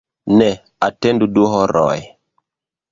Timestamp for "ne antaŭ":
0.39-1.29